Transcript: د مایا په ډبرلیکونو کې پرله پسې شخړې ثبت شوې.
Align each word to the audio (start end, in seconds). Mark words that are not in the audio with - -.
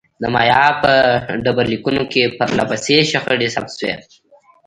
د 0.21 0.23
مایا 0.33 0.65
په 0.81 0.93
ډبرلیکونو 1.43 2.03
کې 2.11 2.33
پرله 2.37 2.63
پسې 2.69 2.95
شخړې 3.11 3.47
ثبت 3.55 3.71
شوې. 3.79 3.93